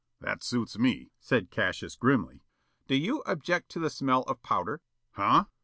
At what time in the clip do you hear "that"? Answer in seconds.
0.19-0.43